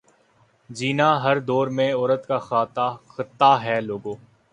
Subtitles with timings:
[0.69, 2.37] جینا ہر دور میں عورت کا
[3.09, 4.15] خطا ہے لوگو